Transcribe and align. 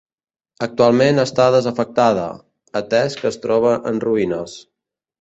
Actualment 0.67 1.25
està 1.25 1.45
desafectada, 1.57 2.25
atès 2.83 3.21
que 3.23 3.33
es 3.35 3.41
troba 3.47 3.79
en 3.93 4.05
ruïnes. 4.09 4.61